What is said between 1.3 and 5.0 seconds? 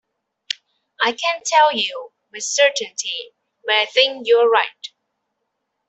tell you with certainty but I think you're right.